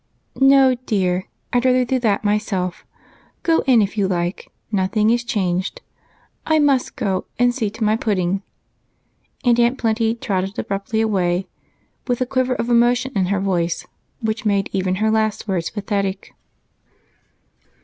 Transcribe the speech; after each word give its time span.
"No, 0.39 0.73
dear, 0.73 1.27
I'd 1.53 1.63
rather 1.63 1.85
do 1.85 1.99
that 1.99 2.23
myself. 2.23 2.83
Go 3.43 3.59
in 3.67 3.83
if 3.83 3.99
you 3.99 4.07
like, 4.07 4.51
nothing 4.71 5.11
is 5.11 5.23
changed. 5.23 5.79
I 6.43 6.57
must 6.57 6.95
go 6.95 7.25
and 7.37 7.53
see 7.53 7.69
to 7.69 7.83
my 7.83 7.97
pudding." 7.97 8.41
And 9.45 9.59
Aunt 9.59 9.77
Plenty 9.77 10.15
trotted 10.15 10.57
abruptly 10.57 11.01
away 11.01 11.45
with 12.07 12.19
a 12.19 12.25
quiver 12.25 12.55
of 12.55 12.67
emotion 12.67 13.11
in 13.15 13.27
her 13.27 13.39
voice 13.39 13.85
which 14.21 14.43
made 14.43 14.71
even 14.73 14.95
her 14.95 15.11
last 15.11 15.47
words 15.47 15.69
pathetic. 15.69 16.33